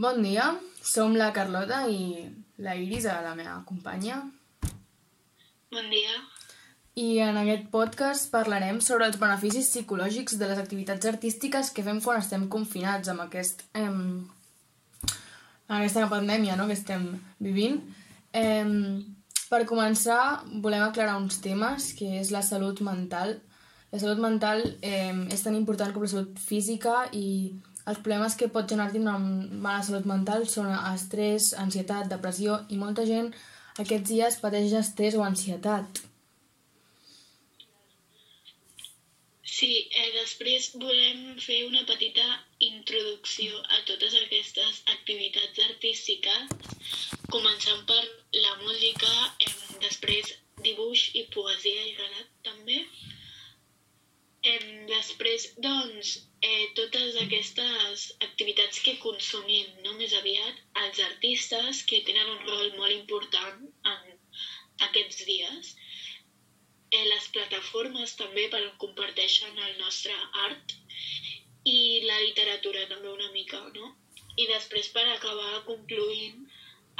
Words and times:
Bon 0.00 0.22
dia, 0.24 0.54
som 0.80 1.12
la 1.12 1.26
Carlota 1.36 1.82
i 1.92 2.24
la 2.64 2.72
Iris, 2.72 3.04
la 3.04 3.34
meva 3.36 3.58
companya. 3.68 4.22
Bon 5.70 5.90
dia. 5.92 6.14
I 6.96 7.18
en 7.20 7.36
aquest 7.36 7.66
podcast 7.68 8.30
parlarem 8.32 8.80
sobre 8.80 9.10
els 9.10 9.18
beneficis 9.20 9.68
psicològics 9.68 10.38
de 10.40 10.48
les 10.48 10.62
activitats 10.62 11.04
artístiques 11.10 11.68
que 11.76 11.84
fem 11.84 12.00
quan 12.00 12.22
estem 12.22 12.48
confinats 12.48 13.12
amb 13.12 13.26
aquest, 13.26 13.66
em, 13.76 14.24
aquesta 15.68 16.08
pandèmia 16.08 16.56
no?, 16.56 16.64
que 16.66 16.78
estem 16.80 17.06
vivint. 17.38 17.78
Em, 18.32 19.04
per 19.50 19.64
començar, 19.66 20.44
volem 20.62 20.84
aclarar 20.86 21.18
uns 21.18 21.40
temes, 21.42 21.90
que 21.98 22.08
és 22.20 22.30
la 22.30 22.42
salut 22.46 22.80
mental. 22.86 23.34
La 23.90 23.98
salut 23.98 24.20
mental 24.22 24.62
eh, 24.86 25.16
és 25.34 25.42
tan 25.42 25.56
important 25.58 25.90
com 25.92 26.06
la 26.06 26.10
salut 26.12 26.38
física 26.38 27.08
i 27.10 27.50
els 27.90 27.98
problemes 27.98 28.36
que 28.38 28.50
pot 28.54 28.68
generar 28.70 28.94
una 29.00 29.16
mala 29.18 29.80
salut 29.82 30.06
mental 30.06 30.46
són 30.46 30.70
estrès, 30.92 31.50
ansietat, 31.58 32.06
depressió 32.12 32.60
i 32.70 32.78
molta 32.78 33.06
gent 33.08 33.32
aquests 33.82 34.12
dies 34.12 34.38
pateix 34.42 34.76
estrès 34.78 35.16
o 35.18 35.24
ansietat. 35.26 36.04
Sí, 39.50 39.72
eh, 39.90 40.10
després 40.14 40.70
volem 40.78 41.34
fer 41.42 41.64
una 41.66 41.82
petita 41.88 42.26
introducció 42.60 43.58
a 43.74 43.78
totes 43.88 44.14
aquestes 44.18 44.80
activitats 44.94 45.62
artístiques, 45.66 46.50
començant 47.34 47.86
per 47.88 48.02
la 48.36 48.54
música, 48.64 49.12
eh, 49.46 49.54
després 49.86 50.34
dibuix 50.66 51.06
i 51.20 51.24
poesia 51.36 51.86
i 51.88 51.94
relat 52.00 52.28
també. 52.48 52.78
Eh, 54.50 54.58
després, 54.90 55.46
doncs, 55.66 56.12
eh, 56.48 56.66
totes 56.76 57.16
aquestes 57.22 58.06
activitats 58.28 58.80
que 58.84 58.96
consumim, 59.06 59.66
no? 59.86 59.96
més 60.02 60.14
aviat, 60.20 60.60
els 60.84 61.00
artistes 61.08 61.82
que 61.88 62.02
tenen 62.08 62.32
un 62.36 62.46
rol 62.48 62.72
molt 62.76 62.96
important 62.96 63.66
en 63.94 64.14
aquests 64.88 65.24
dies, 65.32 65.74
eh, 66.92 67.04
les 67.12 67.28
plataformes 67.36 68.16
també 68.20 68.48
per 68.52 68.62
on 68.68 68.76
comparteixen 68.84 69.58
el 69.68 69.76
nostre 69.80 70.16
art 70.46 70.76
i 71.70 72.06
la 72.06 72.18
literatura 72.24 72.86
també 72.90 73.10
una 73.10 73.30
mica, 73.34 73.60
no? 73.76 73.92
I 74.36 74.46
després 74.50 74.88
per 74.94 75.04
acabar 75.08 75.62
concluint 75.66 76.46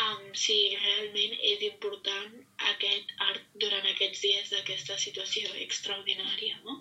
amb 0.00 0.36
si 0.38 0.56
realment 0.76 1.34
és 1.52 1.64
important 1.66 2.36
aquest 2.72 3.12
art 3.26 3.42
durant 3.62 3.86
aquests 3.92 4.22
dies 4.24 4.52
d'aquesta 4.54 4.98
situació 5.00 5.50
extraordinària, 5.64 6.60
no? 6.64 6.80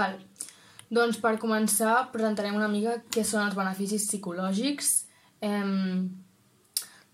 Val. 0.00 0.18
Doncs 0.90 1.20
per 1.22 1.36
començar 1.42 2.08
presentarem 2.14 2.56
una 2.58 2.70
mica 2.70 2.96
què 3.14 3.22
són 3.26 3.46
els 3.46 3.58
beneficis 3.58 4.08
psicològics. 4.08 4.90
Eh, 5.46 5.66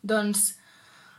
doncs 0.02 0.46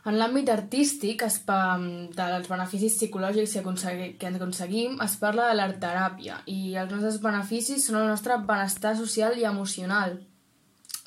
en 0.08 0.16
l'àmbit 0.16 0.48
artístic, 0.48 1.22
es 1.26 1.36
pa, 1.44 1.76
dels 2.16 2.48
beneficis 2.48 2.96
psicològics 2.96 3.52
que, 3.52 3.60
aconsegui, 3.60 4.08
que 4.20 4.30
aconseguim, 4.30 4.96
es 5.04 5.16
parla 5.20 5.50
de 5.50 5.58
l'art-teràpia 5.58 6.38
i 6.48 6.74
els 6.80 6.92
nostres 6.94 7.18
beneficis 7.24 7.84
són 7.84 8.00
el 8.00 8.08
nostre 8.08 8.38
benestar 8.48 8.94
social 8.96 9.36
i 9.36 9.44
emocional. 9.48 10.16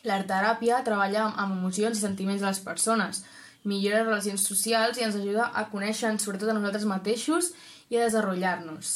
L'art-teràpia 0.05 0.83
treballa 0.85 1.27
amb 1.31 1.57
emocions 1.57 1.97
i 1.97 2.03
sentiments 2.05 2.43
de 2.43 2.49
les 2.49 2.61
persones, 2.65 3.23
millora 3.63 4.01
les 4.01 4.07
relacions 4.09 4.45
socials 4.51 4.97
i 4.97 5.07
ens 5.07 5.17
ajuda 5.17 5.49
a 5.53 5.65
conèixer-nos 5.73 6.25
sobretot 6.25 6.53
a 6.53 6.57
nosaltres 6.57 6.87
mateixos 6.89 7.51
i 7.89 7.97
a 7.97 8.05
desenvolupar-nos. 8.05 8.93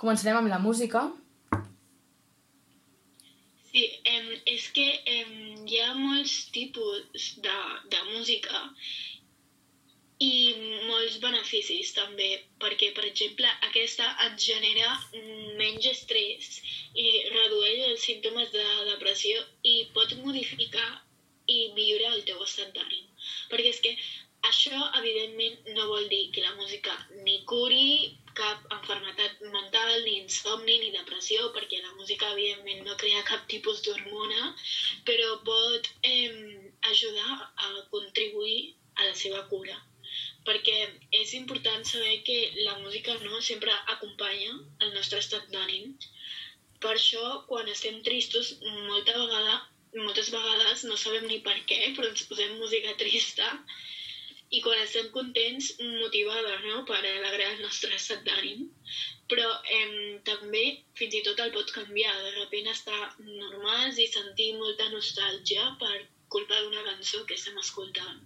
Començarem 0.00 0.40
amb 0.40 0.52
la 0.52 0.60
música. 0.60 1.06
Sí, 3.68 3.84
em, 4.08 4.28
és 4.48 4.68
que 4.72 4.86
em, 5.12 5.32
hi 5.68 5.80
ha 5.84 5.92
molts 5.98 6.46
tipus 6.52 7.30
de, 7.44 7.56
de 7.92 8.04
música 8.14 8.64
i 10.24 10.34
molts 10.88 11.16
beneficis 11.20 11.90
també, 11.92 12.28
perquè, 12.62 12.88
per 12.96 13.04
exemple, 13.04 13.48
aquesta 13.68 14.06
et 14.26 14.36
genera 14.40 14.92
menys 15.58 15.88
estrès 15.90 16.60
i 16.96 17.08
redueix 17.34 17.82
els 17.88 18.04
símptomes 18.08 18.52
de 18.54 18.64
depressió 18.92 19.42
i 19.62 19.74
pot 19.96 20.14
modificar 20.22 20.86
i 21.52 21.58
millorar 21.74 22.14
el 22.14 22.24
teu 22.30 22.40
estat 22.46 22.72
d'ànim. 22.76 23.10
Perquè 23.50 23.72
és 23.74 23.82
que 23.84 23.92
això, 24.50 24.78
evidentment, 25.00 25.58
no 25.76 25.88
vol 25.90 26.08
dir 26.08 26.22
que 26.32 26.44
la 26.46 26.54
música 26.62 26.94
ni 27.26 27.36
curi 27.50 28.16
cap 28.40 28.64
enfermetat 28.78 29.44
mental, 29.52 29.92
ni 30.06 30.16
insomni, 30.22 30.78
ni 30.80 30.94
depressió, 30.96 31.50
perquè 31.58 31.82
la 31.82 31.92
música, 31.98 32.30
evidentment, 32.32 32.86
no 32.88 32.96
crea 33.04 33.24
cap 33.28 33.44
tipus 33.52 33.84
d'hormona, 33.84 34.48
però 35.04 35.36
pot 35.44 35.92
eh, 36.08 36.72
ajudar 36.92 37.36
a 37.68 37.70
contribuir 37.92 38.72
a 38.96 39.10
la 39.10 39.14
seva 39.24 39.44
cura 39.52 39.76
perquè 40.46 40.76
és 41.20 41.32
important 41.38 41.84
saber 41.90 42.20
que 42.28 42.38
la 42.66 42.76
música 42.82 43.16
no 43.24 43.40
sempre 43.48 43.74
acompanya 43.94 44.52
el 44.86 44.94
nostre 44.94 45.20
estat 45.24 45.48
d'ànim. 45.54 45.92
Per 46.84 46.92
això, 46.94 47.24
quan 47.50 47.68
estem 47.72 47.98
tristos, 48.08 48.52
molta 48.90 49.16
vegada, 49.18 49.58
moltes 49.96 50.30
vegades 50.34 50.84
no 50.88 50.96
sabem 51.02 51.26
ni 51.30 51.38
per 51.46 51.56
què, 51.70 51.80
però 51.96 52.10
ens 52.10 52.26
posem 52.30 52.58
música 52.62 52.94
trista 53.02 53.52
i 54.56 54.60
quan 54.62 54.78
estem 54.78 55.08
contents, 55.14 55.72
motivada 56.02 56.58
no? 56.66 56.82
per 56.90 57.00
alegrar 57.00 57.48
el 57.54 57.62
nostre 57.64 57.96
estat 57.96 58.22
d'ànim. 58.28 58.66
Però 59.32 59.48
eh, 59.78 60.20
també 60.28 60.64
fins 61.00 61.16
i 61.18 61.24
tot 61.26 61.42
el 61.42 61.50
pot 61.56 61.72
canviar. 61.78 62.14
De 62.22 62.32
sobte 62.36 62.62
estar 62.76 63.00
normals 63.18 63.98
i 63.98 64.06
sentir 64.12 64.52
molta 64.60 64.86
nostàlgia 64.94 65.72
per 65.82 65.96
culpa 66.36 66.62
d'una 66.62 66.86
cançó 66.92 67.24
que 67.26 67.34
estem 67.40 67.58
escoltant. 67.64 68.22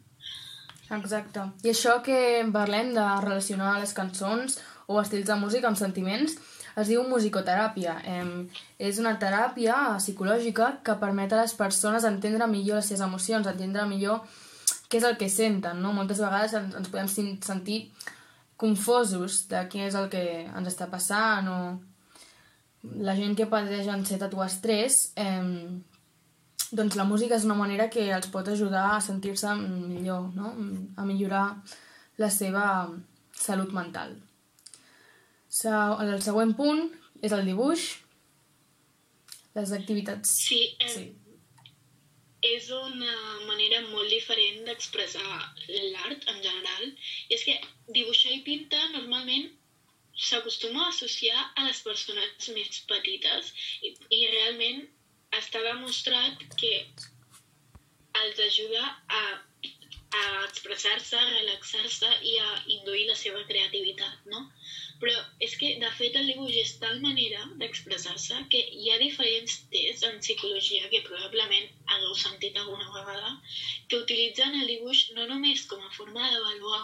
Exacte. 0.91 1.47
I 1.63 1.71
això 1.71 2.01
que 2.03 2.19
parlem 2.53 2.95
de 2.97 3.07
relacionar 3.23 3.79
les 3.79 3.93
cançons 3.95 4.59
o 4.91 4.99
estils 5.01 5.29
de 5.29 5.37
música 5.39 5.71
amb 5.71 5.79
sentiments 5.79 6.35
es 6.81 6.91
diu 6.91 7.03
musicoteràpia. 7.07 7.97
Eh, 8.05 8.61
és 8.91 8.99
una 9.03 9.17
teràpia 9.23 9.77
psicològica 9.99 10.73
que 10.87 10.99
permet 11.03 11.33
a 11.33 11.43
les 11.43 11.55
persones 11.59 12.07
entendre 12.09 12.49
millor 12.51 12.81
les 12.81 12.91
seves 12.91 13.05
emocions, 13.07 13.47
entendre 13.47 13.87
millor 13.87 14.25
què 14.91 14.99
és 14.99 15.07
el 15.07 15.17
que 15.19 15.29
senten, 15.31 15.79
no? 15.83 15.93
Moltes 15.95 16.19
vegades 16.23 16.55
ens, 16.59 16.75
ens 16.75 16.91
podem 16.91 17.09
sentir 17.11 17.85
confosos 18.61 19.45
de 19.51 19.63
què 19.71 19.87
és 19.87 19.95
el 19.97 20.11
que 20.13 20.25
ens 20.45 20.69
està 20.69 20.91
passant 20.91 21.47
o 21.49 21.61
la 23.07 23.15
gent 23.17 23.37
que 23.37 23.49
pateix 23.49 23.89
ansietat 23.93 24.35
o 24.35 24.43
estrès 24.45 25.13
eh, 25.21 25.45
doncs 26.71 26.97
la 26.99 27.07
música 27.09 27.37
és 27.37 27.47
una 27.49 27.59
manera 27.59 27.89
que 27.91 28.07
els 28.15 28.29
pot 28.31 28.49
ajudar 28.49 28.87
a 28.95 29.01
sentir-se 29.05 29.55
millor, 29.59 30.29
no? 30.37 30.53
a 30.97 31.07
millorar 31.07 31.45
la 32.23 32.31
seva 32.31 32.65
salut 33.35 33.73
mental. 33.75 34.15
El 35.51 36.21
següent 36.23 36.55
punt 36.55 36.85
és 37.27 37.33
el 37.35 37.49
dibuix, 37.49 37.87
les 39.57 39.73
activitats... 39.75 40.37
Sí, 40.47 40.61
eh, 40.79 40.91
sí. 40.95 41.07
és 42.47 42.69
una 42.73 43.17
manera 43.49 43.81
molt 43.89 44.09
diferent 44.13 44.63
d'expressar 44.69 45.27
l'art 45.27 46.29
en 46.31 46.39
general. 46.45 46.87
I 47.29 47.35
és 47.37 47.43
que 47.49 47.57
dibuixar 47.97 48.37
i 48.37 48.45
pintar 48.47 48.85
normalment 48.95 49.51
s'acostuma 50.29 50.85
a 50.85 50.93
associar 50.93 51.43
a 51.57 51.67
les 51.67 51.83
persones 51.83 52.49
més 52.55 52.81
petites 52.89 53.53
i, 53.83 53.95
i 54.17 54.23
realment 54.37 54.87
està 55.39 55.63
demostrat 55.63 56.43
que 56.61 56.73
els 58.21 58.41
ajuda 58.47 58.83
a, 59.19 59.23
a 60.21 60.23
expressar-se, 60.45 61.17
a 61.17 61.29
relaxar-se 61.31 62.11
i 62.33 62.37
a 62.43 62.49
induir 62.77 63.05
la 63.09 63.17
seva 63.19 63.43
creativitat, 63.51 64.25
no? 64.33 64.43
Però 65.03 65.15
és 65.47 65.55
que, 65.61 65.71
de 65.83 65.91
fet, 65.99 66.17
el 66.21 66.27
dibuix 66.33 66.57
és 66.63 66.73
tal 66.83 66.99
manera 67.05 67.45
d'expressar-se 67.63 68.41
que 68.53 68.61
hi 68.81 68.91
ha 68.91 68.99
diferents 69.03 69.61
tests 69.75 70.09
en 70.09 70.19
psicologia 70.25 70.91
que 70.93 71.05
probablement 71.07 71.71
hagueu 71.95 72.19
sentit 72.25 72.59
alguna 72.59 72.91
vegada 72.99 73.31
que 73.89 74.03
utilitzen 74.03 74.59
el 74.61 74.67
dibuix 74.75 75.07
no 75.17 75.29
només 75.31 75.65
com 75.71 75.87
a 75.87 75.95
forma 75.97 76.27
d'avaluar, 76.27 76.83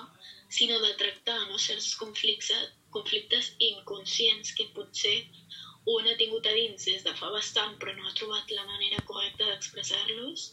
sinó 0.48 0.78
de 0.86 0.94
tractar 1.02 1.40
no, 1.50 1.58
certs 1.58 1.92
conflictes, 2.00 2.72
conflictes 2.94 3.52
inconscients 3.72 4.54
que 4.56 4.70
potser 4.78 5.16
un 5.94 6.08
ha 6.10 6.14
tingut 6.20 6.46
a 6.50 6.52
dins 6.58 6.84
des 6.90 7.02
de 7.06 7.12
fa 7.18 7.28
bastant 7.34 7.74
però 7.82 7.92
no 7.96 8.06
ha 8.06 8.14
trobat 8.20 8.54
la 8.54 8.64
manera 8.70 9.02
correcta 9.10 9.44
d'expressar-los 9.48 10.46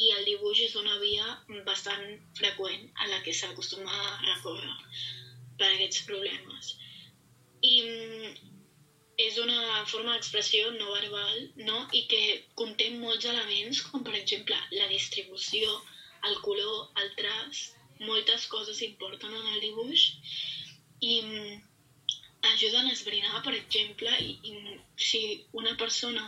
i 0.00 0.02
el 0.16 0.28
dibuix 0.28 0.60
és 0.66 0.76
una 0.82 0.98
via 1.04 1.26
bastant 1.70 2.04
freqüent 2.40 2.84
a 3.02 3.08
la 3.12 3.18
que 3.24 3.34
s'acostuma 3.38 3.96
a 4.02 4.12
recórrer 4.26 4.76
per 5.58 5.70
aquests 5.70 6.04
problemes. 6.10 6.70
I 7.72 7.74
mm, 7.82 8.54
és 9.26 9.38
una 9.42 9.84
forma 9.92 10.14
d'expressió 10.14 10.70
no 10.76 10.92
verbal 10.94 11.40
no? 11.68 11.78
i 12.00 12.04
que 12.12 12.22
conté 12.60 12.90
molts 13.02 13.26
elements 13.32 13.82
com 13.88 14.06
per 14.06 14.14
exemple 14.20 14.58
la 14.76 14.86
distribució, 14.92 15.72
el 16.30 16.38
color, 16.46 16.76
el 17.02 17.10
traç, 17.18 17.64
moltes 18.06 18.46
coses 18.54 18.84
importen 18.86 19.34
en 19.34 19.50
el 19.56 19.60
dibuix 19.66 20.06
i 21.00 21.18
mm, 21.24 21.58
ajuden 22.58 22.90
a 22.90 22.92
esbrinar, 22.92 23.40
per 23.46 23.54
exemple, 23.54 24.10
i, 24.18 24.34
i 24.42 24.76
si 24.98 25.22
una 25.54 25.76
persona 25.78 26.26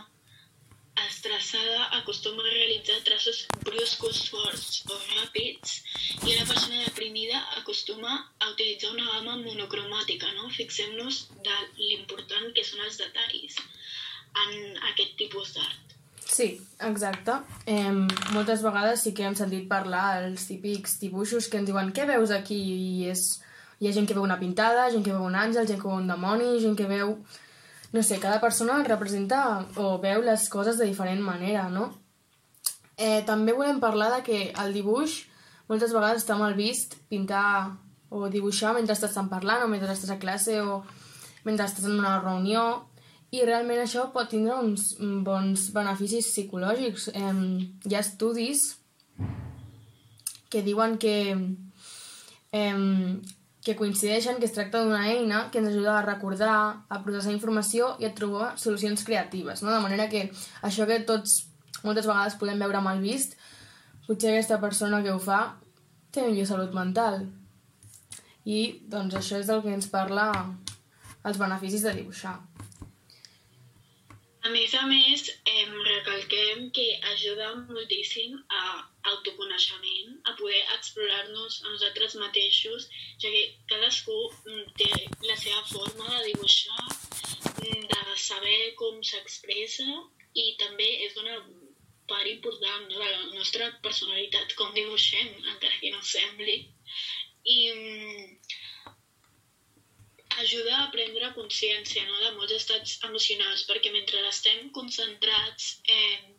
estressada 1.07 1.85
acostuma 1.99 2.43
a 2.43 2.51
realitzar 2.51 2.99
traços 3.03 3.45
bruscos, 3.63 4.25
forts 4.29 4.81
o 4.91 4.97
ràpids 5.17 5.77
i 6.27 6.33
una 6.35 6.47
persona 6.47 6.81
deprimida 6.83 7.39
acostuma 7.59 8.17
a 8.39 8.49
utilitzar 8.51 8.91
una 8.95 9.07
gamma 9.13 9.37
monocromàtica, 9.43 10.33
no? 10.39 10.49
Fixem-nos 10.55 11.23
de 11.45 11.57
l'important 11.79 12.51
que 12.55 12.65
són 12.67 12.83
els 12.87 12.99
detalls 12.99 13.59
en 14.47 14.83
aquest 14.91 15.15
tipus 15.19 15.55
d'art. 15.55 15.95
Sí, 16.31 16.53
exacte. 16.87 17.39
Eh, 17.67 17.91
moltes 18.35 18.61
vegades 18.63 19.03
sí 19.03 19.15
que 19.15 19.25
hem 19.27 19.35
sentit 19.35 19.67
parlar 19.71 20.21
els 20.23 20.45
típics 20.47 20.99
dibuixos 21.01 21.49
que 21.51 21.59
ens 21.59 21.71
diuen 21.71 21.91
què 21.95 22.07
veus 22.15 22.35
aquí 22.35 22.59
i 22.59 23.09
és... 23.11 23.31
hi 23.81 23.89
ha 23.89 23.93
gent 23.95 24.05
que 24.07 24.13
veu 24.13 24.23
una 24.23 24.37
pintada, 24.39 24.89
gent 24.93 25.03
que 25.03 25.13
veu 25.15 25.25
un 25.25 25.35
àngel, 25.35 25.65
gent 25.65 25.81
que 25.81 25.89
veu 25.89 25.97
un 25.97 26.11
demoni, 26.11 26.59
gent 26.61 26.77
que 26.77 26.85
veu... 26.89 27.17
No 27.91 28.03
sé, 28.07 28.21
cada 28.23 28.39
persona 28.39 28.77
representa 28.87 29.65
o 29.75 29.97
veu 29.99 30.21
les 30.23 30.45
coses 30.53 30.77
de 30.79 30.85
diferent 30.87 31.19
manera, 31.25 31.65
no? 31.73 31.89
Eh, 32.95 33.25
també 33.27 33.51
volem 33.57 33.81
parlar 33.81 34.11
de 34.13 34.21
que 34.23 34.37
el 34.63 34.71
dibuix 34.77 35.17
moltes 35.67 35.91
vegades 35.95 36.21
està 36.21 36.37
mal 36.37 36.53
vist 36.53 36.93
pintar 37.09 37.73
o 38.11 38.29
dibuixar 38.29 38.75
mentre 38.75 38.93
estan 38.93 39.29
parlant 39.31 39.65
o 39.65 39.71
mentre 39.71 39.91
estàs 39.95 40.13
a 40.13 40.19
classe 40.21 40.59
o 40.61 40.81
mentre 41.47 41.65
estàs 41.65 41.87
en 41.89 41.97
una 41.97 42.17
reunió 42.21 42.63
i 43.31 43.41
realment 43.47 43.79
això 43.81 44.09
pot 44.13 44.29
tindre 44.29 44.57
uns 44.59 44.91
bons 45.25 45.69
beneficis 45.73 46.27
psicològics. 46.33 47.09
Eh, 47.15 47.35
hi 47.87 47.95
ha 47.95 48.03
estudis 48.03 48.65
que 50.51 50.61
diuen 50.61 50.97
que, 50.99 51.15
eh, 52.51 53.21
que 53.63 53.75
coincideixen 53.77 54.39
que 54.41 54.47
es 54.49 54.55
tracta 54.55 54.81
d'una 54.81 55.05
eina 55.11 55.43
que 55.51 55.61
ens 55.61 55.69
ajuda 55.69 55.99
a 55.99 56.05
recordar, 56.05 56.57
a 56.89 57.01
processar 57.05 57.33
informació 57.35 57.95
i 58.01 58.07
a 58.07 58.13
trobar 58.17 58.55
solucions 58.57 59.05
creatives. 59.05 59.61
No? 59.61 59.69
De 59.73 59.81
manera 59.83 60.09
que 60.09 60.29
això 60.65 60.87
que 60.89 61.01
tots 61.05 61.43
moltes 61.83 62.07
vegades 62.09 62.37
podem 62.41 62.61
veure 62.61 62.81
mal 62.81 63.01
vist, 63.03 63.37
potser 64.07 64.33
aquesta 64.33 64.59
persona 64.63 65.03
que 65.05 65.13
ho 65.13 65.21
fa 65.21 65.41
té 66.11 66.25
millor 66.25 66.49
salut 66.49 66.73
mental. 66.75 67.25
I 68.45 68.81
doncs 68.89 69.19
això 69.19 69.37
és 69.37 69.49
del 69.49 69.61
que 69.61 69.75
ens 69.77 69.89
parla 69.91 70.31
els 71.29 71.37
beneficis 71.37 71.85
de 71.85 71.93
dibuixar. 71.99 72.39
A 74.41 74.49
més 74.49 74.71
a 74.73 74.87
més, 74.89 75.27
eh, 75.45 75.65
recalquem 75.85 76.71
que 76.73 76.85
ajuda 77.11 77.51
moltíssim 77.69 78.39
a 78.49 78.61
autoconeixement, 79.11 79.90
poder 80.41 80.61
explorar-nos 80.75 81.59
a 81.63 81.69
nosaltres 81.69 82.17
mateixos, 82.23 82.87
ja 83.23 83.31
que 83.33 83.43
cadascú 83.71 84.17
mm, 84.29 84.65
té 84.81 84.91
la 85.29 85.37
seva 85.43 85.63
forma 85.71 86.07
de 86.15 86.23
dibuixar, 86.29 86.85
mm, 87.55 87.87
de 87.93 88.17
saber 88.27 88.59
com 88.81 89.01
s'expressa 89.11 89.87
i 90.43 90.45
també 90.61 90.89
és 91.07 91.17
una 91.23 91.37
part 92.11 92.27
important 92.27 92.89
no, 92.89 92.99
de 92.99 93.07
la 93.07 93.25
nostra 93.37 93.69
personalitat, 93.85 94.55
com 94.59 94.73
dibuixem, 94.75 95.31
encara 95.53 95.79
que 95.79 95.93
no 95.93 96.01
sembli. 96.13 96.57
I 97.55 97.59
mm, 97.73 98.25
ajuda 100.43 100.75
a 100.81 100.89
prendre 100.95 101.31
consciència 101.37 102.03
no, 102.07 102.19
de 102.25 102.35
molts 102.37 102.57
estats 102.57 102.97
emocionals, 103.07 103.65
perquè 103.69 103.93
mentre 103.95 104.23
estem 104.29 104.69
concentrats 104.77 105.73
en 105.95 106.30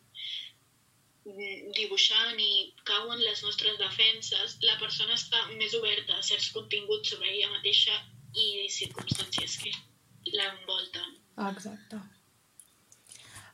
dibuixant 1.23 2.39
i 2.39 2.73
cauen 2.87 3.21
les 3.21 3.43
nostres 3.45 3.77
defenses, 3.79 4.57
la 4.67 4.75
persona 4.79 5.15
està 5.15 5.45
més 5.55 5.75
oberta 5.79 6.17
a 6.17 6.25
certs 6.25 6.51
continguts 6.55 7.13
sobre 7.13 7.31
ella 7.31 7.51
mateixa 7.53 7.95
i 8.33 8.67
circumstàncies 8.69 9.57
que 9.63 9.71
l'envolten. 10.33 11.15
Exacte. 11.49 12.01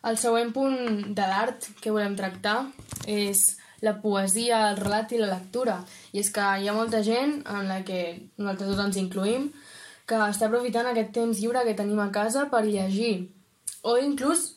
El 0.10 0.18
següent 0.18 0.54
punt 0.56 0.78
de 1.16 1.26
l'art 1.28 1.68
que 1.84 1.92
volem 1.92 2.16
tractar 2.16 2.72
és 3.06 3.44
la 3.84 3.98
poesia, 4.02 4.70
el 4.72 4.80
relat 4.80 5.12
i 5.12 5.20
la 5.20 5.32
lectura. 5.34 5.80
I 6.16 6.24
és 6.24 6.32
que 6.36 6.46
hi 6.60 6.68
ha 6.68 6.76
molta 6.76 7.04
gent 7.04 7.42
en 7.48 7.68
la 7.68 7.82
que 7.88 8.02
nosaltres 8.38 8.72
tots 8.72 8.86
ens 8.86 9.00
incluïm 9.02 9.50
que 10.10 10.20
està 10.26 10.48
aprofitant 10.48 10.90
aquest 10.90 11.12
temps 11.16 11.40
lliure 11.40 11.66
que 11.68 11.78
tenim 11.78 12.00
a 12.02 12.10
casa 12.16 12.48
per 12.52 12.64
llegir. 12.66 13.30
O 13.84 13.98
inclús 14.02 14.56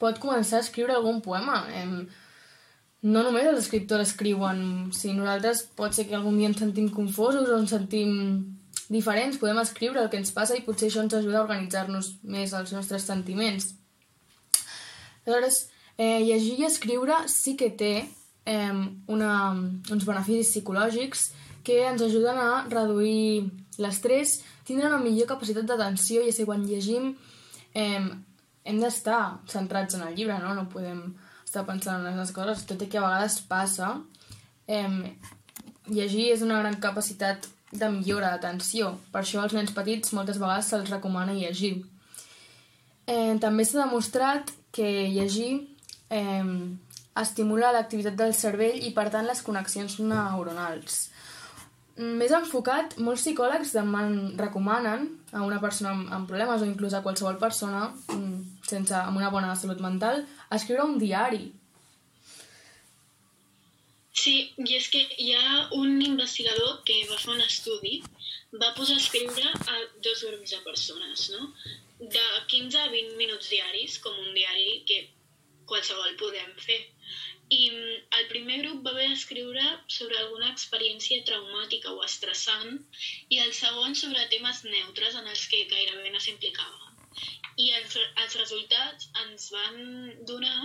pot 0.00 0.18
començar 0.22 0.60
a 0.60 0.66
escriure 0.66 0.94
algun 0.94 1.20
poema. 1.24 1.64
Em... 1.74 2.06
No 3.04 3.20
només 3.20 3.44
els 3.44 3.60
escriptors 3.60 4.08
escriuen, 4.08 4.60
si 4.96 5.12
nosaltres 5.12 5.62
pot 5.76 5.92
ser 5.92 6.06
que 6.08 6.16
algun 6.16 6.38
dia 6.40 6.48
ens 6.48 6.60
sentim 6.62 6.88
confosos 6.88 7.50
o 7.50 7.58
ens 7.60 7.74
sentim 7.74 8.14
diferents, 8.88 9.36
podem 9.40 9.60
escriure 9.60 10.00
el 10.00 10.08
que 10.12 10.20
ens 10.20 10.32
passa 10.32 10.56
i 10.56 10.64
potser 10.64 10.88
això 10.88 11.04
ens 11.04 11.16
ajuda 11.18 11.42
a 11.42 11.44
organitzar-nos 11.44 12.14
més 12.24 12.54
els 12.56 12.72
nostres 12.72 13.04
sentiments. 13.04 13.74
Aleshores, 15.24 15.66
eh, 15.98 16.20
llegir 16.24 16.58
i 16.60 16.68
escriure 16.68 17.16
sí 17.28 17.56
que 17.60 17.70
té 17.76 17.94
eh, 18.00 18.80
una, 19.06 19.32
uns 19.52 20.08
beneficis 20.08 20.52
psicològics 20.52 21.30
que 21.64 21.80
ens 21.88 22.02
ajuden 22.04 22.40
a 22.40 22.64
reduir 22.68 23.50
l'estrès 23.80 24.38
tindre 24.64 24.88
una 24.88 25.00
millor 25.00 25.28
capacitat 25.28 25.68
d'atenció, 25.68 26.24
i 26.24 26.32
si 26.32 26.44
quan 26.48 26.64
llegim 26.64 27.12
eh, 27.76 28.00
hem 28.64 28.80
d'estar 28.80 29.40
centrats 29.50 29.96
en 29.96 30.08
el 30.08 30.16
llibre, 30.16 30.40
no? 30.40 30.54
No 30.56 30.68
podem 30.72 31.06
estar 31.54 31.66
pensant 31.68 32.02
en 32.02 32.18
les 32.18 32.34
coses, 32.34 32.66
tot 32.66 32.82
i 32.82 32.90
que 32.90 32.98
a 32.98 33.06
vegades 33.06 33.38
passa. 33.46 33.94
Eh, 34.66 35.14
llegir 35.86 36.32
és 36.34 36.42
una 36.42 36.58
gran 36.62 36.80
capacitat 36.82 37.46
de 37.70 37.90
millora 37.90 38.32
d'atenció. 38.34 38.94
Per 39.12 39.22
això 39.22 39.42
als 39.42 39.54
nens 39.54 39.74
petits 39.74 40.14
moltes 40.16 40.40
vegades 40.42 40.70
se'ls 40.70 40.90
recomana 40.90 41.34
llegir. 41.36 41.76
Eh, 43.06 43.36
també 43.40 43.66
s'ha 43.66 43.84
demostrat 43.84 44.50
que 44.74 44.88
llegir 45.12 45.52
eh, 46.10 46.54
estimula 47.20 47.72
l'activitat 47.74 48.16
del 48.18 48.34
cervell 48.34 48.80
i, 48.82 48.90
per 48.96 49.10
tant, 49.14 49.26
les 49.28 49.42
connexions 49.46 50.00
neuronals. 50.02 51.10
Més 51.94 52.32
enfocat, 52.34 52.96
molts 52.98 53.22
psicòlegs 53.22 53.70
deman, 53.76 54.34
recomanen 54.40 55.06
a 55.30 55.44
una 55.46 55.60
persona 55.62 55.92
amb, 55.94 56.08
amb 56.16 56.26
problemes 56.26 56.64
o 56.64 56.66
inclús 56.66 56.96
a 56.96 57.04
qualsevol 57.04 57.38
persona 57.38 57.84
mm, 58.10 58.53
sense, 58.70 58.94
amb 58.96 59.20
una 59.20 59.30
bona 59.34 59.54
salut 59.60 59.82
mental 59.84 60.24
escriure 60.56 60.86
un 60.88 60.98
diari. 61.02 61.44
Sí, 64.24 64.34
i 64.62 64.76
és 64.78 64.86
que 64.92 65.00
hi 65.22 65.32
ha 65.36 65.54
un 65.76 65.98
investigador 66.02 66.76
que 66.88 67.00
va 67.10 67.18
fer 67.22 67.32
un 67.34 67.42
estudi, 67.44 67.96
va 68.62 68.70
posar 68.76 68.94
a 68.96 69.02
escriure 69.02 69.50
a 69.72 69.80
dos 70.06 70.22
grups 70.28 70.54
de 70.54 70.60
persones, 70.68 71.24
no? 71.34 71.48
De 72.16 72.24
15 72.52 72.78
a 72.84 72.88
20 72.92 73.18
minuts 73.18 73.50
diaris, 73.50 73.98
com 74.04 74.14
un 74.22 74.30
diari 74.38 74.78
que 74.90 75.00
qualsevol 75.72 76.14
podem 76.22 76.54
fer. 76.66 76.80
I 77.56 77.60
mm, 77.70 77.98
el 78.20 78.30
primer 78.30 78.60
grup 78.62 78.86
va 78.86 78.94
haver 78.94 79.08
d'escriure 79.10 79.66
sobre 79.98 80.20
alguna 80.22 80.52
experiència 80.54 81.26
traumàtica 81.28 81.92
o 81.92 82.06
estressant 82.06 82.78
i 83.34 83.42
el 83.44 83.52
segon 83.60 83.98
sobre 84.04 84.28
temes 84.32 84.64
neutres 84.70 85.20
en 85.20 85.28
els 85.34 85.46
que 85.52 85.66
gairebé 85.74 86.14
no 86.14 86.22
s'implicava. 86.22 86.83
I 87.60 87.70
els, 87.78 87.96
els 88.24 88.36
resultats 88.40 89.10
ens 89.24 89.50
van 89.54 89.80
donar 90.26 90.58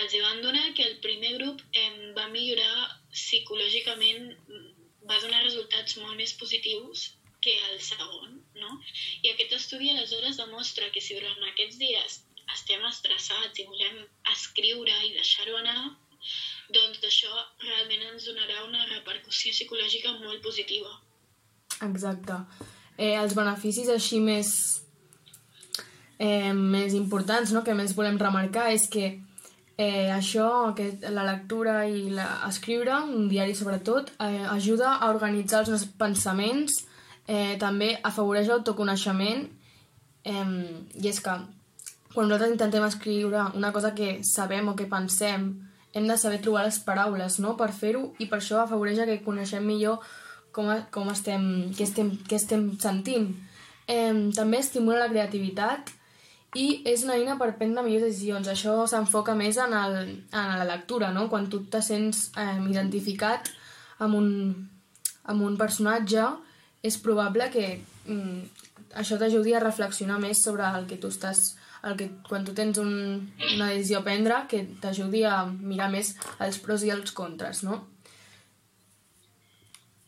els 0.00 0.14
van 0.24 0.40
donar 0.40 0.72
que 0.76 0.84
el 0.88 1.00
primer 1.04 1.34
grup 1.36 1.60
em 1.76 1.96
va 2.16 2.28
millorar 2.32 2.86
psicològicament, 3.12 4.30
va 5.08 5.18
donar 5.20 5.42
resultats 5.44 5.98
molt 6.00 6.16
més 6.16 6.32
positius 6.40 7.10
que 7.44 7.54
el 7.68 7.80
segon, 7.82 8.38
no? 8.56 8.78
I 9.22 9.32
aquest 9.32 9.52
estudi 9.58 9.90
aleshores 9.90 10.38
demostra 10.40 10.88
que 10.94 11.02
si 11.04 11.18
durant 11.18 11.48
aquests 11.50 11.78
dies 11.80 12.20
estem 12.54 12.84
estressats 12.88 13.60
i 13.60 13.66
volem 13.68 14.00
escriure 14.32 14.94
i 15.06 15.12
deixar-ho 15.16 15.58
anar, 15.60 15.92
doncs 16.72 17.02
això 17.04 17.32
realment 17.64 18.06
ens 18.12 18.28
donarà 18.30 18.62
una 18.64 18.86
repercussió 18.92 19.52
psicològica 19.52 20.14
molt 20.20 20.42
positiva. 20.44 20.92
Exacte. 21.82 22.38
Eh, 22.96 23.16
els 23.18 23.34
beneficis 23.34 23.90
així 23.90 24.20
més, 24.22 24.52
eh, 26.22 26.52
més 26.54 26.94
importants, 26.94 27.50
no? 27.52 27.64
que 27.66 27.74
més 27.74 27.96
volem 27.98 28.18
remarcar, 28.20 28.68
és 28.70 28.86
que 28.90 29.06
eh, 29.76 30.10
això, 30.14 30.70
que 30.78 30.92
la 31.10 31.24
lectura 31.26 31.80
i 31.90 32.12
la, 32.14 32.28
escriure, 32.46 33.00
un 33.10 33.26
diari 33.30 33.56
sobretot, 33.58 34.12
eh, 34.22 34.44
ajuda 34.52 34.94
a 35.00 35.10
organitzar 35.10 35.64
els 35.64 35.72
nostres 35.74 35.96
pensaments, 35.98 36.84
eh, 37.26 37.56
també 37.58 37.96
afavoreix 38.06 38.52
l'autoconeixement, 38.52 39.48
eh, 40.22 40.46
i 41.02 41.10
és 41.10 41.18
que 41.24 41.34
quan 42.12 42.28
nosaltres 42.28 42.52
intentem 42.52 42.86
escriure 42.86 43.48
una 43.58 43.72
cosa 43.74 43.90
que 43.96 44.20
sabem 44.22 44.68
o 44.68 44.76
que 44.78 44.86
pensem, 44.86 45.48
hem 45.92 46.06
de 46.06 46.16
saber 46.16 46.38
trobar 46.44 46.62
les 46.68 46.78
paraules 46.86 47.38
no? 47.42 47.56
per 47.56 47.72
fer-ho 47.74 48.12
i 48.22 48.28
per 48.28 48.38
això 48.38 48.60
afavoreix 48.62 49.02
que 49.08 49.24
coneixem 49.24 49.64
millor 49.66 49.98
com, 50.52 50.70
com 50.92 51.10
estem, 51.10 51.72
què, 51.74 51.88
estem, 51.88 52.12
què 52.28 52.38
estem 52.38 52.68
sentint. 52.80 53.32
Eh, 53.90 54.30
també 54.36 54.60
estimula 54.62 55.02
la 55.02 55.10
creativitat 55.10 55.90
i 56.58 56.82
és 56.88 57.04
una 57.06 57.16
eina 57.16 57.38
per 57.40 57.54
prendre 57.56 57.84
millors 57.84 58.10
decisions. 58.10 58.48
Això 58.48 58.74
s'enfoca 58.88 59.34
més 59.38 59.56
en, 59.60 59.72
el, 59.72 59.96
en 60.28 60.52
la 60.60 60.68
lectura, 60.68 61.12
no? 61.14 61.28
quan 61.32 61.48
tu 61.52 61.64
te 61.72 61.80
sents 61.84 62.26
eh, 62.36 62.58
identificat 62.68 63.48
amb 64.04 64.18
un, 64.18 64.28
amb 65.32 65.46
un 65.46 65.56
personatge, 65.56 66.26
és 66.82 66.98
probable 67.00 67.48
que 67.54 67.66
mm, 67.78 68.68
això 69.00 69.16
t'ajudi 69.18 69.54
a 69.54 69.62
reflexionar 69.62 70.18
més 70.20 70.42
sobre 70.44 70.66
el 70.76 70.88
que 70.90 71.00
tu 71.00 71.12
estàs 71.12 71.52
el 71.82 71.96
que, 71.98 72.08
quan 72.28 72.44
tu 72.46 72.52
tens 72.54 72.78
un, 72.78 72.92
una 73.54 73.70
decisió 73.72 73.98
a 73.98 74.04
prendre 74.06 74.36
que 74.50 74.60
t'ajudi 74.82 75.24
a 75.26 75.40
mirar 75.50 75.88
més 75.90 76.12
els 76.44 76.60
pros 76.62 76.84
i 76.86 76.92
els 76.94 77.14
contres, 77.16 77.64
no? 77.66 77.80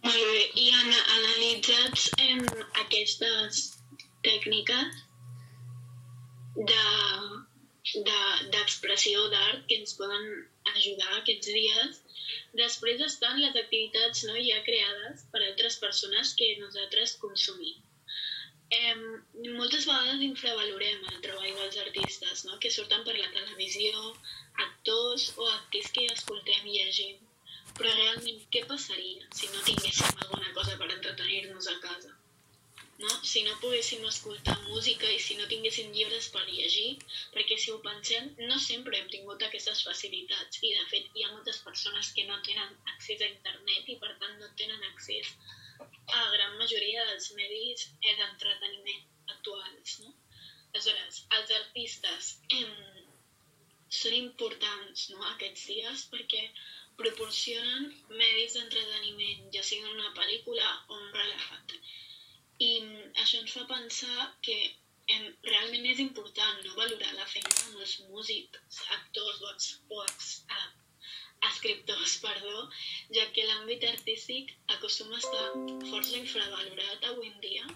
Molt 0.04 0.20
bé, 0.20 0.42
i 0.60 0.68
an 0.76 0.92
analitzats 0.92 2.10
en 2.20 2.44
aquestes 2.84 3.64
tècniques 4.22 5.03
d'expressió 8.54 9.16
de, 9.24 9.30
d'art 9.36 9.60
que 9.68 9.76
ens 9.82 9.92
poden 10.00 10.24
ajudar 10.74 11.10
aquests 11.18 11.48
dies. 11.58 11.92
Després 12.64 12.98
estan 13.08 13.40
les 13.40 13.56
activitats 13.64 14.18
no, 14.28 14.34
ja 14.50 14.60
creades 14.68 15.16
per 15.32 15.40
altres 15.42 15.74
persones 15.86 16.26
que 16.38 16.48
nosaltres 16.62 17.10
consumim 17.24 17.76
eh, 18.70 18.96
moltes 19.58 19.86
vegades 19.88 20.24
infravalorem 20.26 21.04
el 21.10 21.20
treball 21.26 21.52
dels 21.60 21.78
artistes, 21.84 22.44
no? 22.48 22.58
que 22.62 22.72
surten 22.76 23.04
per 23.06 23.16
la 23.18 23.30
televisió, 23.36 24.02
actors 24.66 25.30
o 25.36 25.48
actors 25.52 25.92
que 25.96 26.08
escoltem 26.16 26.66
i 26.66 26.80
llegim. 26.80 27.22
Però 27.78 27.90
realment, 27.90 28.42
què 28.54 28.62
passaria 28.70 29.30
si 29.38 29.50
no 29.52 29.62
tinguéssim 29.68 30.20
alguna 30.24 30.52
cosa 30.58 30.76
per 30.80 30.90
entretenir-nos 30.90 31.70
a 31.72 31.80
casa? 31.86 32.12
No? 33.02 33.10
Si 33.30 33.42
no 33.46 33.54
poguéssim 33.62 34.04
escoltar 34.08 34.54
música 34.68 35.08
i 35.10 35.18
si 35.22 35.34
no 35.38 35.48
tinguéssim 35.50 35.90
llibres 35.96 36.28
per 36.34 36.44
llegir, 36.48 36.90
perquè 37.34 37.56
si 37.62 37.72
ho 37.72 37.78
pensem, 37.86 38.28
no 38.50 38.58
sempre 38.66 38.98
hem 38.98 39.08
tingut 39.14 39.42
aquestes 39.46 39.82
facilitats 39.88 40.62
i 40.68 40.70
de 40.78 40.84
fet 40.92 41.08
hi 41.14 41.24
ha 41.24 41.32
moltes 41.32 41.58
persones 41.66 42.12
que 42.16 42.26
no 42.28 42.38
tenen 42.48 42.76
accés 42.94 43.24
a 43.24 43.30
internet 43.32 43.90
i 43.94 43.98
per 44.04 44.12
tant 44.22 44.38
no 44.42 44.50
tenen 44.62 44.86
accés 44.92 45.32
a 45.80 46.20
la 46.20 46.30
gran 46.36 46.54
majoria 46.60 47.08
dels 47.10 47.32
medis 47.40 47.88
d'entreteniment 48.04 49.02
actuals. 49.34 49.98
No? 50.04 50.14
Aleshores, 50.74 51.18
els 51.38 51.50
artistes 51.58 52.30
eh, 52.60 53.02
són 53.98 54.16
importants 54.20 55.08
no, 55.10 55.20
aquests 55.32 55.66
dies 55.72 56.06
perquè 56.14 56.46
proporcionen 57.02 57.90
medis 58.22 58.56
d'entreteniment, 58.56 59.50
ja 59.54 59.62
sigui 59.66 59.90
una 59.90 60.14
pel·lícula 60.18 60.70
o 60.88 60.98
un 61.02 61.12
relat. 61.18 61.78
I 62.62 62.72
això 63.22 63.40
ens 63.40 63.52
fa 63.56 63.64
pensar 63.70 64.26
que 64.46 64.56
em, 65.14 65.24
realment 65.48 65.86
és 65.92 66.02
important 66.04 66.60
no 66.64 66.76
valorar 66.78 67.12
la 67.16 67.26
feina 67.30 67.54
dels 67.76 67.96
músics, 68.10 68.82
actors 68.98 69.40
o, 69.42 69.54
o 69.96 70.04
escriptors, 71.50 72.18
perdó, 72.26 72.68
ja 73.16 73.26
que 73.36 73.46
l'àmbit 73.48 73.84
artístic 73.90 74.54
acostuma 74.76 75.18
a 75.18 75.24
estar 75.24 75.48
força 75.90 76.20
infravalorat 76.20 77.10
avui 77.10 77.32
en 77.32 77.40
dia, 77.42 77.66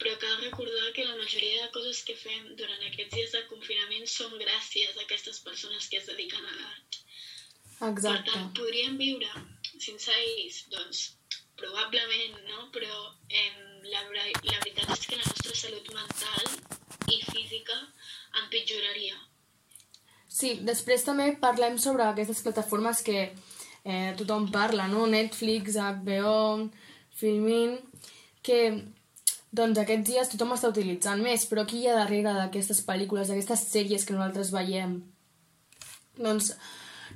però 0.00 0.16
cal 0.20 0.36
recordar 0.40 0.92
que 0.96 1.04
la 1.04 1.16
majoria 1.16 1.62
de 1.62 1.70
coses 1.76 2.02
que 2.08 2.16
fem 2.16 2.52
durant 2.56 2.84
aquests 2.88 3.14
dies 3.14 3.34
de 3.36 3.44
confinament 3.52 4.06
són 4.08 4.36
gràcies 4.42 4.96
a 4.96 5.04
aquestes 5.04 5.40
persones 5.46 5.88
que 5.88 6.00
es 6.00 6.08
dediquen 6.08 6.44
a 6.44 6.54
l'art. 6.56 7.00
Exacte. 7.80 8.00
Per 8.02 8.32
tant, 8.32 8.52
podríem 8.56 8.96
viure 9.00 9.28
sense 9.78 10.12
ells, 10.12 10.62
doncs, 10.72 11.02
probablement, 11.62 12.38
no? 12.50 12.68
Però 12.74 13.00
eh, 13.28 13.50
la, 13.88 14.04
la 14.10 14.60
veritat 14.60 14.94
és 14.96 15.06
que 15.06 15.18
la 15.18 15.26
nostra 15.26 15.56
salut 15.64 15.90
mental 15.94 16.54
i 17.10 17.20
física 17.30 17.76
empitjoraria 18.44 19.18
Sí, 20.30 20.54
després 20.64 21.02
també 21.04 21.32
parlem 21.42 21.76
sobre 21.82 22.04
aquestes 22.06 22.40
plataformes 22.44 23.02
que 23.04 23.18
eh, 23.26 24.12
tothom 24.16 24.46
parla, 24.54 24.86
no? 24.88 25.08
Netflix, 25.10 25.74
HBO, 25.74 26.70
Filmin, 27.18 27.74
que 28.46 28.60
doncs 29.50 29.80
aquests 29.82 30.06
dies 30.06 30.30
tothom 30.30 30.54
està 30.54 30.70
utilitzant 30.70 31.20
més, 31.24 31.48
però 31.50 31.66
qui 31.66 31.82
hi 31.82 31.90
ha 31.90 31.98
darrere 31.98 32.32
d'aquestes 32.36 32.84
pel·lícules, 32.86 33.28
d'aquestes 33.28 33.66
sèries 33.72 34.06
que 34.06 34.14
nosaltres 34.14 34.52
veiem? 34.54 35.00
Doncs 36.20 36.52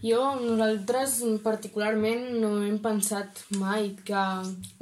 jo, 0.02 0.20
nosaltres 0.40 1.20
particularment 1.44 2.26
no 2.42 2.50
hem 2.64 2.80
pensat 2.82 3.44
mai 3.60 3.92
que 4.04 4.24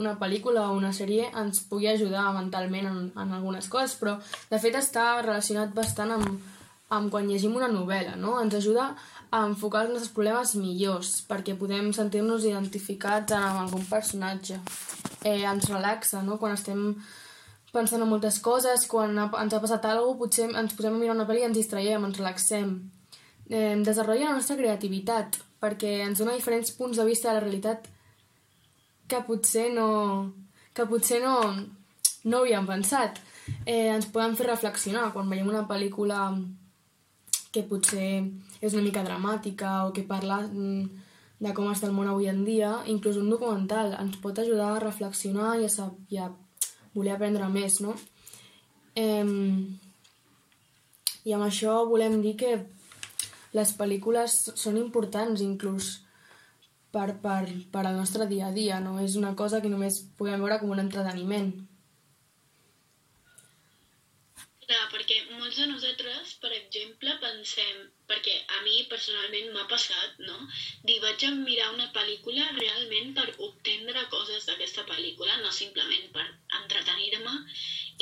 una 0.00 0.16
pel·lícula 0.20 0.68
o 0.70 0.78
una 0.78 0.92
sèrie 0.96 1.28
ens 1.42 1.62
pugui 1.68 1.90
ajudar 1.90 2.30
mentalment 2.36 2.88
en, 2.90 3.00
en 3.16 3.36
algunes 3.36 3.68
coses, 3.72 3.96
però 4.00 4.16
de 4.50 4.60
fet 4.62 4.78
està 4.78 5.06
relacionat 5.20 5.74
bastant 5.76 6.14
amb, 6.16 6.52
amb 6.92 7.10
quan 7.12 7.28
llegim 7.28 7.56
una 7.56 7.70
novel·la, 7.72 8.16
no? 8.20 8.38
Ens 8.42 8.56
ajuda 8.58 8.92
a 9.32 9.42
enfocar 9.48 9.86
els 9.86 9.94
nostres 9.94 10.12
problemes 10.12 10.54
millors, 10.60 11.14
perquè 11.28 11.56
podem 11.56 11.92
sentir-nos 11.96 12.44
identificats 12.44 13.32
amb 13.36 13.62
algun 13.62 13.84
personatge. 13.88 14.58
Eh, 15.24 15.40
ens 15.48 15.70
relaxa, 15.70 16.20
no? 16.26 16.36
Quan 16.38 16.52
estem 16.52 16.90
pensant 17.72 18.02
en 18.04 18.10
moltes 18.10 18.38
coses, 18.44 18.84
quan 18.90 19.16
ens 19.16 19.54
ha 19.54 19.62
passat 19.62 19.86
alguna 19.88 20.12
cosa, 20.12 20.18
potser 20.20 20.50
ens 20.50 20.74
posem 20.76 20.98
a 20.98 21.00
mirar 21.00 21.16
una 21.16 21.28
pel·li 21.28 21.46
i 21.46 21.48
ens 21.48 21.56
distraiem, 21.56 22.04
ens 22.04 22.20
relaxem. 22.20 22.74
Eh, 23.50 23.76
desenvolupa 23.84 24.28
la 24.30 24.36
nostra 24.38 24.56
creativitat, 24.56 25.38
perquè 25.60 26.00
ens 26.06 26.18
dona 26.18 26.36
diferents 26.36 26.72
punts 26.78 26.98
de 26.98 27.04
vista 27.04 27.28
de 27.28 27.34
la 27.38 27.44
realitat 27.44 27.88
que 29.08 29.20
potser 29.26 29.68
no, 29.74 30.32
que 30.72 30.86
potser 30.88 31.20
no, 31.22 31.36
no 32.24 32.40
havíem 32.40 32.66
pensat. 32.66 33.20
Eh, 33.66 33.90
ens 33.92 34.08
poden 34.14 34.36
fer 34.38 34.48
reflexionar 34.48 35.10
quan 35.12 35.30
veiem 35.30 35.50
una 35.50 35.66
pel·lícula 35.68 36.30
que 37.52 37.64
potser 37.68 38.22
és 38.62 38.72
una 38.72 38.84
mica 38.86 39.02
dramàtica 39.04 39.82
o 39.86 39.92
que 39.92 40.06
parla 40.08 40.40
mm, 40.46 41.02
de 41.42 41.52
com 41.52 41.68
està 41.68 41.88
el 41.90 41.96
món 41.96 42.08
avui 42.08 42.30
en 42.30 42.44
dia, 42.46 42.70
inclús 42.88 43.18
un 43.20 43.28
documental 43.28 43.96
ens 43.98 44.16
pot 44.22 44.38
ajudar 44.38 44.72
a 44.76 44.82
reflexionar 44.84 45.56
i 45.60 45.66
a, 45.66 45.88
i 46.08 46.20
a 46.22 46.30
voler 46.94 47.16
aprendre 47.16 47.48
més, 47.50 47.80
no? 47.84 47.96
Eh, 48.94 49.26
I 51.26 51.34
amb 51.34 51.46
això 51.46 51.82
volem 51.90 52.20
dir 52.22 52.36
que 52.38 52.54
les 53.56 53.74
pel·lícules 53.76 54.38
són 54.56 54.78
importants 54.80 55.42
inclús 55.44 55.92
per, 56.92 57.08
per, 57.24 57.48
per 57.72 57.84
al 57.86 57.96
nostre 57.96 58.26
dia 58.28 58.48
a 58.48 58.54
dia, 58.54 58.80
no? 58.80 58.98
És 59.00 59.16
una 59.16 59.34
cosa 59.36 59.60
que 59.64 59.72
només 59.72 60.00
podem 60.18 60.40
veure 60.44 60.60
com 60.60 60.72
un 60.74 60.82
entreteniment. 60.82 61.52
Clar, 64.62 64.84
perquè 64.92 65.18
molts 65.38 65.58
de 65.58 65.66
nosaltres, 65.68 66.36
per 66.40 66.52
exemple, 66.56 67.01
pensem, 67.42 67.78
perquè 68.06 68.34
a 68.56 68.60
mi 68.62 68.84
personalment 68.90 69.48
m'ha 69.54 69.64
passat, 69.70 70.18
no? 70.26 70.36
Dir, 70.86 70.98
vaig 71.02 71.24
a 71.26 71.30
mirar 71.34 71.72
una 71.74 71.88
pel·lícula 71.96 72.44
realment 72.58 73.10
per 73.16 73.24
obtendre 73.46 74.04
coses 74.12 74.46
d'aquesta 74.46 74.84
pel·lícula, 74.86 75.40
no 75.42 75.50
simplement 75.50 76.06
per 76.14 76.26
entretenir-me. 76.60 77.34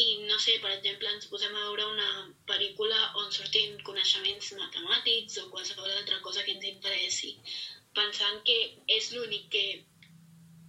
I, 0.04 0.08
no 0.28 0.36
sé, 0.44 0.58
per 0.60 0.74
exemple, 0.74 1.08
ens 1.14 1.30
posem 1.32 1.54
a 1.56 1.64
veure 1.70 1.88
una 1.94 2.10
pel·lícula 2.52 3.00
on 3.22 3.32
sortin 3.32 3.80
coneixements 3.88 4.52
matemàtics 4.60 5.40
o 5.40 5.48
qualsevol 5.54 5.88
altra 5.94 6.20
cosa 6.20 6.44
que 6.44 6.58
ens 6.58 6.68
interessi, 6.74 7.32
pensant 7.96 8.44
que 8.44 8.58
és 8.98 9.10
l'únic 9.16 9.48
que 9.56 9.66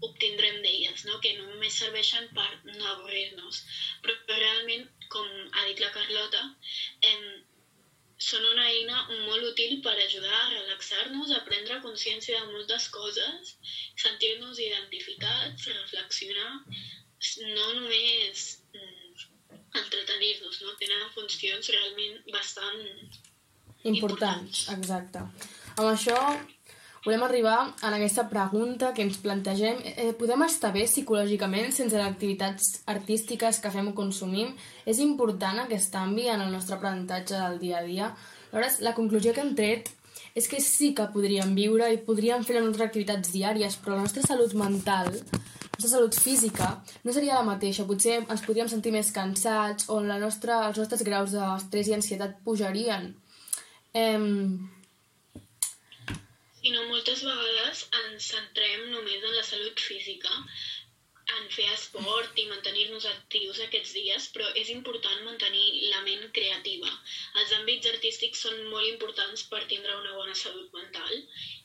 obtindrem 0.01 0.63
d'elles, 0.63 1.03
no? 1.11 1.19
que 1.21 1.35
només 1.37 1.75
serveixen 1.83 2.31
per 2.37 2.49
no 2.71 2.87
avorrir-nos. 2.95 3.61
Però, 4.01 4.15
però 4.25 4.39
realment, 4.39 4.87
com 5.11 5.27
ha 5.27 5.67
dit 5.67 5.83
la 5.83 5.91
Carlota, 5.93 6.41
em, 7.11 7.25
són 8.31 8.45
una 8.53 8.67
eina 8.71 9.01
molt 9.27 9.47
útil 9.51 9.79
per 9.85 9.93
ajudar 9.97 10.33
a 10.38 10.50
relaxar-nos, 10.53 11.33
a 11.35 11.41
prendre 11.47 11.81
consciència 11.85 12.39
de 12.39 12.53
moltes 12.53 12.88
coses, 12.95 13.55
sentir-nos 14.03 14.61
identificats, 14.63 15.67
reflexionar, 15.71 16.51
no 17.41 17.67
només 17.79 18.45
mm, 18.75 19.25
entretenir-nos, 19.81 20.61
no? 20.63 20.77
tenen 20.79 21.11
funcions 21.17 21.73
realment 21.75 22.21
bastant 22.31 22.79
importants. 23.83 23.91
importants. 23.91 24.65
Exacte. 24.77 25.25
Amb 25.77 25.88
això 25.91 26.17
volem 27.05 27.24
arribar 27.24 27.74
a 27.81 27.89
aquesta 27.89 28.27
pregunta 28.29 28.91
que 28.93 29.01
ens 29.01 29.17
plantegem. 29.17 29.79
Eh, 29.84 30.12
podem 30.13 30.43
estar 30.46 30.72
bé 30.74 30.84
psicològicament 30.86 31.72
sense 31.74 31.98
les 31.98 32.05
activitats 32.05 32.81
artístiques 32.86 33.60
que 33.60 33.72
fem 33.74 33.88
o 33.89 33.96
consumim? 33.98 34.51
És 34.86 35.00
important 35.01 35.63
aquest 35.63 35.89
canvi 35.93 36.27
en 36.29 36.43
el 36.46 36.51
nostre 36.53 36.75
aprenentatge 36.77 37.39
del 37.39 37.58
dia 37.60 37.79
a 37.79 37.88
dia? 37.88 38.12
Aleshores, 38.51 38.81
la 38.86 38.93
conclusió 38.93 39.34
que 39.34 39.41
hem 39.41 39.55
tret 39.58 39.89
és 40.36 40.48
que 40.48 40.62
sí 40.62 40.93
que 40.93 41.08
podríem 41.13 41.55
viure 41.55 41.88
i 41.91 41.98
podríem 42.05 42.43
fer 42.46 42.60
les 42.60 42.67
nostres 42.67 42.88
activitats 42.88 43.34
diàries, 43.34 43.77
però 43.81 43.98
la 43.98 44.05
nostra 44.05 44.22
salut 44.24 44.53
mental, 44.53 45.10
la 45.10 45.72
nostra 45.74 45.89
salut 45.96 46.15
física, 46.15 46.70
no 47.03 47.15
seria 47.15 47.39
la 47.39 47.48
mateixa. 47.48 47.88
Potser 47.89 48.20
ens 48.22 48.46
podríem 48.46 48.70
sentir 48.70 48.93
més 48.93 49.10
cansats 49.15 49.89
o 49.89 49.98
la 50.05 50.20
nostra, 50.22 50.67
els 50.70 50.77
nostres 50.77 51.01
graus 51.08 51.34
d'estrès 51.34 51.89
i 51.89 51.98
ansietat 51.98 52.38
pujarien. 52.46 53.10
Eh, 53.91 54.22
sinó 56.61 56.85
moltes 56.89 57.23
vegades 57.25 57.87
ens 58.03 58.29
centrem 58.35 58.87
només 58.93 59.23
en 59.23 59.35
la 59.35 59.43
salut 59.47 59.79
física. 59.89 60.43
en 61.31 61.45
fer 61.53 61.67
esport 61.71 62.39
i 62.41 62.43
mantenir-nos 62.49 63.05
actius 63.07 63.59
aquests 63.63 63.93
dies, 63.95 64.25
però 64.35 64.47
és 64.61 64.71
important 64.73 65.21
mantenir 65.23 65.87
la 65.93 66.01
ment 66.03 66.25
creativa. 66.35 66.89
Els 67.39 67.53
àmbits 67.59 67.87
artístics 67.91 68.41
són 68.45 68.57
molt 68.73 68.87
importants 68.89 69.45
per 69.47 69.61
tindre 69.69 69.95
una 70.01 70.17
bona 70.17 70.35
salut 70.35 70.73
mental 70.75 71.13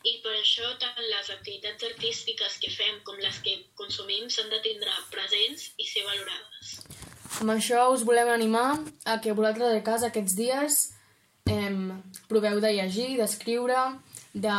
i 0.06 0.12
per 0.22 0.36
això 0.36 0.70
tant 0.82 1.02
les 1.02 1.32
activitats 1.34 1.88
artístiques 1.90 2.60
que 2.62 2.70
fem 2.76 3.00
com 3.08 3.18
les 3.18 3.40
que 3.42 3.56
consumim 3.80 4.30
s'han 4.30 4.52
de 4.54 4.62
tindre 4.68 4.94
presents 5.10 5.72
i 5.82 5.88
ser 5.88 6.06
valorades. 6.06 6.76
Amb 7.42 7.56
això 7.56 7.88
us 7.96 8.06
volem 8.06 8.30
animar 8.32 8.68
a 9.04 9.18
que 9.24 9.34
vosaltres 9.34 9.74
a 9.74 9.84
casa 9.90 10.12
aquests 10.12 10.38
dies 10.38 10.82
eh, 11.50 11.74
proveu 12.30 12.62
de 12.62 12.76
llegir, 12.78 13.16
d'escriure, 13.18 13.82
de 14.37 14.57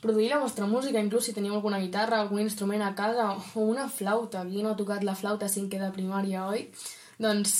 produir 0.00 0.28
la 0.30 0.38
vostra 0.38 0.66
música, 0.66 1.00
inclús 1.00 1.28
si 1.28 1.34
teniu 1.36 1.56
alguna 1.56 1.80
guitarra, 1.82 2.20
algun 2.20 2.40
instrument 2.44 2.84
a 2.86 2.94
casa 2.94 3.32
o 3.36 3.66
una 3.66 3.88
flauta. 3.88 4.44
Qui 4.48 4.62
no 4.62 4.72
ha 4.72 4.78
tocat 4.78 5.04
la 5.04 5.16
flauta 5.18 5.50
cinquè 5.50 5.80
de 5.82 5.90
primària, 5.94 6.46
oi? 6.48 6.68
Doncs 7.18 7.58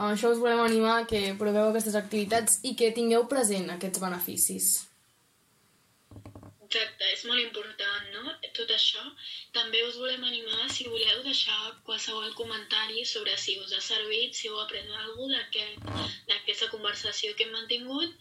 amb 0.00 0.12
això 0.12 0.30
us 0.32 0.42
volem 0.42 0.62
animar 0.64 1.00
que 1.08 1.34
proveu 1.40 1.70
aquestes 1.70 1.96
activitats 1.98 2.60
i 2.64 2.74
que 2.76 2.94
tingueu 2.96 3.26
present 3.32 3.68
aquests 3.72 4.00
beneficis. 4.02 4.70
Exacte, 6.70 7.06
és 7.12 7.24
molt 7.26 7.42
important, 7.42 8.04
no? 8.14 8.32
Tot 8.56 8.70
això. 8.70 9.02
També 9.56 9.80
us 9.88 9.96
volem 9.98 10.22
animar, 10.28 10.68
si 10.70 10.86
voleu, 10.86 11.22
deixar 11.26 11.58
qualsevol 11.88 12.30
comentari 12.38 13.02
sobre 13.12 13.34
si 13.44 13.56
us 13.58 13.74
ha 13.74 13.80
servit, 13.82 14.38
si 14.38 14.48
heu 14.48 14.60
après 14.62 14.86
alguna 15.02 15.42
cosa 15.56 16.06
d'aquesta 16.30 16.70
conversació 16.70 17.34
que 17.34 17.48
hem 17.48 17.56
mantingut 17.58 18.14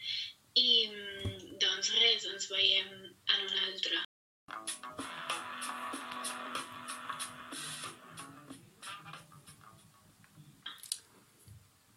i, 0.58 0.90
doncs 1.64 1.92
res, 2.00 2.26
ens 2.34 2.48
veiem 2.52 2.94
en 3.00 3.46
un 3.48 3.58
altre. 3.68 4.04